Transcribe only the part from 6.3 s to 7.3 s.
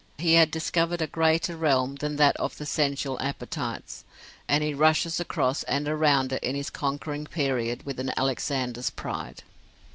it in his conquering